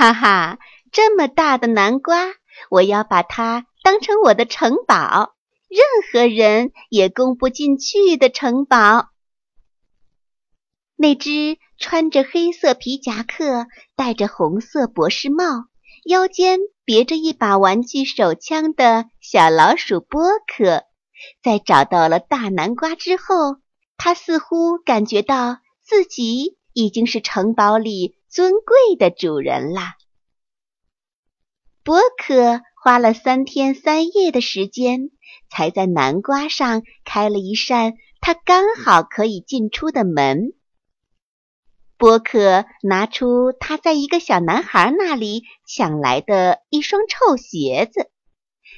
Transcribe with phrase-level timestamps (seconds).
[0.00, 0.58] 哈哈，
[0.92, 2.28] 这么大的南瓜，
[2.70, 5.34] 我要把它当成我的城堡，
[5.68, 9.10] 任何人也攻不进去的城堡。
[10.96, 15.66] 那只穿着黑色皮夹克、戴着红色博士帽、
[16.06, 20.84] 腰间别着一把玩具手枪的小老鼠波克，
[21.42, 23.58] 在找到了大南瓜之后，
[23.98, 28.16] 他似乎感觉到自己已经是城堡里。
[28.30, 29.96] 尊贵的主人啦！
[31.82, 35.10] 波克花了三天三夜的时间，
[35.50, 40.52] 才在南瓜上开了一扇他刚好可以进出的门。
[41.96, 48.12] 波克拿出他在一个小男孩那里抢来的一双臭鞋子，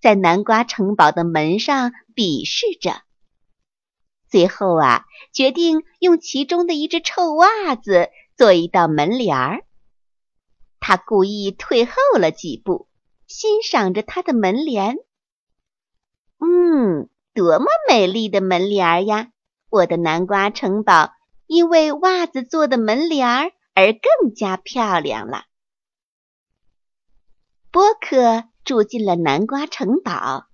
[0.00, 3.02] 在南瓜城堡的门上比试着。
[4.30, 8.08] 最后啊，决定用其中的一只臭袜子。
[8.36, 9.64] 做一道门帘儿，
[10.80, 12.88] 他故意退后了几步，
[13.26, 14.96] 欣赏着他的门帘。
[16.38, 19.30] 嗯，多么美丽的门帘儿呀！
[19.70, 21.12] 我的南瓜城堡
[21.46, 25.44] 因为袜子做的门帘儿而更加漂亮了。
[27.70, 30.46] 波克住进了南瓜城堡，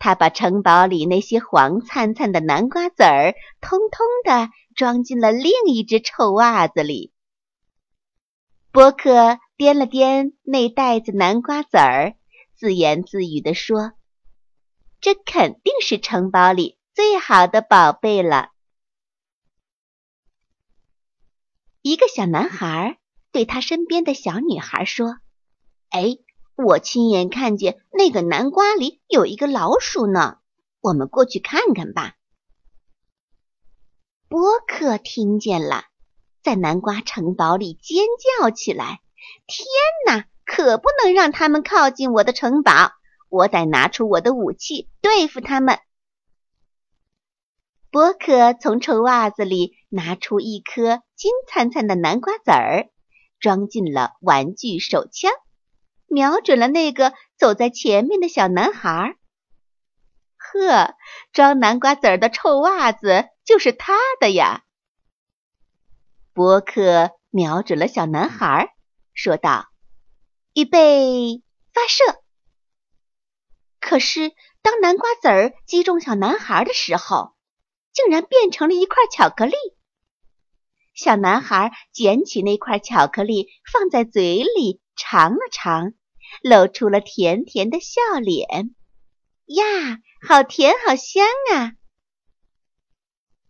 [0.00, 4.50] 他把城堡里那些黄灿灿的南瓜籽儿通通的。
[4.76, 7.12] 装进了另一只臭袜子里。
[8.70, 12.16] 波克掂了掂那袋子南瓜籽儿，
[12.54, 13.92] 自言自语地说
[15.02, 18.52] ：“这肯定是城堡里最好的宝贝了。”
[21.82, 22.98] 一个小男孩
[23.32, 25.18] 对他身边的小女孩说
[25.90, 26.16] ：“哎，
[26.64, 30.38] 我亲眼看见那个南瓜里有一个老鼠呢，
[30.80, 32.14] 我们过去看看吧。”
[34.28, 35.84] 波克听见了，
[36.42, 38.04] 在南瓜城堡里尖
[38.38, 39.00] 叫起来
[39.48, 39.66] ：“天
[40.06, 42.92] 哪，可不能让他们靠近我的城堡！
[43.28, 45.78] 我得拿出我的武器对付他们。”
[47.90, 52.88] 波克从臭袜子里拿出一颗金灿灿的南瓜籽儿，
[53.40, 55.32] 装进了玩具手枪，
[56.10, 59.16] 瞄准了那个走在前面的小男孩。
[60.36, 60.94] 呵，
[61.32, 63.30] 装南瓜籽儿的臭袜子。
[63.42, 64.62] 就是他的呀！
[66.32, 68.76] 波克瞄准了小男孩，
[69.12, 69.66] 说道
[70.54, 72.22] ：“预备，发射！”
[73.80, 74.30] 可是，
[74.62, 77.34] 当南瓜籽儿击中小男孩的时候，
[77.92, 79.56] 竟然变成了一块巧克力。
[80.94, 85.94] 小男孩捡起那块巧克力，放在嘴里尝了尝，
[86.42, 88.74] 露出了甜甜的笑脸。
[89.46, 91.72] 呀，好甜，好香啊！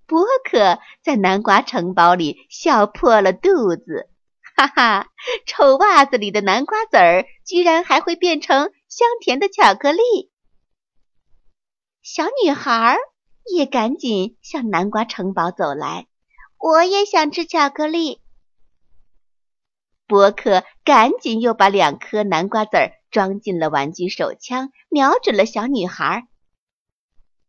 [0.07, 4.11] 波克在南瓜城堡里笑破了肚子，
[4.57, 5.09] 哈哈！
[5.47, 10.01] 臭袜子里的南瓜籽儿居然还会变成香甜的巧克力。
[12.03, 12.97] 小女孩
[13.55, 16.09] 也赶紧向南瓜城堡走来，
[16.59, 18.21] 我也想吃巧克力。
[20.11, 26.27] 波克赶紧又把两颗南瓜籽儿装进了玩具手枪，瞄准了小女孩，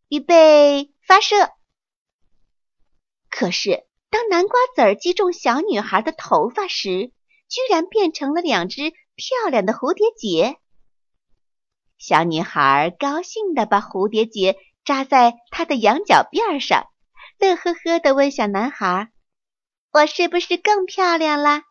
[0.10, 1.50] 预备，发射！
[3.32, 7.12] 可是，当南瓜籽儿击中小女孩的头发时，
[7.50, 10.60] 居然变成了两只漂亮的蝴蝶结。
[11.98, 14.56] 小女孩高兴地把蝴蝶结
[14.86, 16.86] 扎在她的羊角辫上，
[17.40, 19.10] 乐呵呵地问小男孩
[19.92, 21.64] ：“我是不是更漂亮啦？”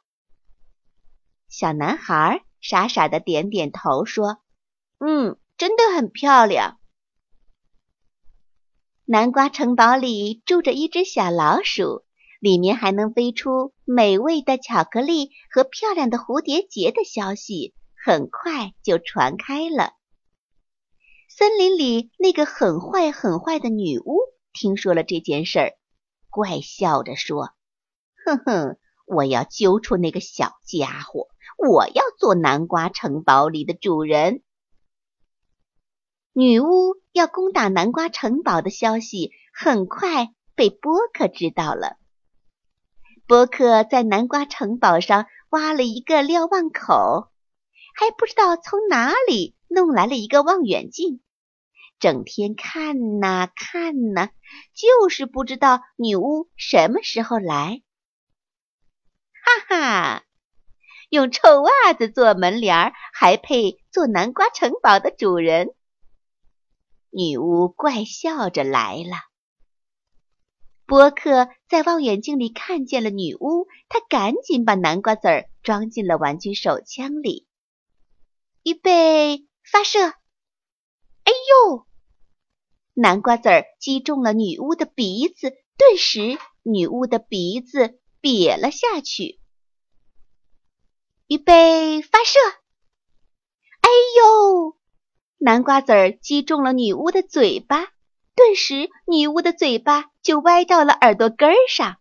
[1.50, 4.38] 小男孩傻傻的点点头，说
[4.99, 6.79] ：“嗯，真的很漂亮。”
[9.05, 12.05] 南瓜城堡里住着一只小老鼠，
[12.38, 17.75] 里面还能飞出美味的巧克力和漂亮的蝴蝶结的消息，
[18.06, 19.94] 很快就传开了。
[21.29, 24.20] 森林里那个很坏很坏的女巫
[24.53, 25.73] 听说了这件事儿，
[26.29, 27.50] 怪笑着说
[28.25, 31.26] ：“哼哼，我要揪出那个小家伙，
[31.69, 34.43] 我要做南瓜城堡里的主人。”
[36.33, 41.97] 女巫要攻打南瓜城堡的消息很快被波克知道了。
[43.27, 47.31] 波克在南瓜城堡上挖了一个瞭望口，
[47.95, 51.21] 还不知道从哪里弄来了一个望远镜，
[51.99, 54.31] 整天看呐看呐，
[54.75, 57.83] 就是不知道女巫什么时候来。
[59.43, 60.25] 哈哈，
[61.11, 65.75] 用臭袜子做门帘还配做南瓜城堡的主人？
[67.11, 69.17] 女巫怪笑着来了。
[70.87, 77.49] 波克在望远镜里看见了女巫，他赶紧把南瓜籽儿装进了玩具手枪里，
[78.63, 79.99] 预备发射！
[81.25, 81.33] 哎
[81.67, 81.87] 呦！
[82.95, 89.40] 南瓜籽儿击中了女巫的鼻子，顿时女巫的鼻子瘪了下去。
[91.31, 92.41] 预备发射！
[93.82, 93.88] 哎
[94.19, 94.77] 呦！
[95.38, 97.93] 南瓜籽儿击中了女巫的嘴巴，
[98.35, 101.99] 顿时女巫的嘴巴就歪到了耳朵根儿上。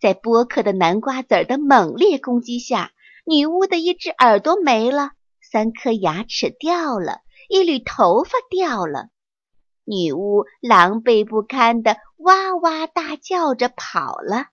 [0.00, 2.94] 在波克的南瓜籽儿的猛烈攻击下，
[3.26, 5.10] 女巫的一只耳朵没了，
[5.42, 7.20] 三颗牙齿掉了，
[7.50, 9.10] 一缕头发掉了。
[9.84, 14.46] 女巫狼狈不堪的哇哇大叫着跑了。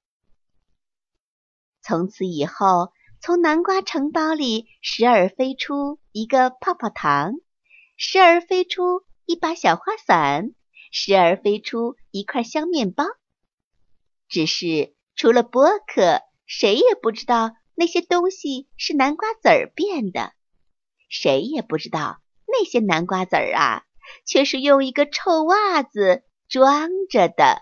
[1.81, 2.91] 从此以后。
[3.25, 7.35] 从南瓜城堡里时而飞出一个泡泡糖，
[7.95, 10.51] 时而飞出一把小花伞，
[10.91, 13.05] 时而飞出一块香面包。
[14.27, 20.33] 只是除了波克，谁也不知道那些东西是南瓜籽儿变的，
[21.07, 23.83] 谁也不知道那些南瓜籽儿啊，
[24.27, 27.61] 却是用一个臭袜子装着的。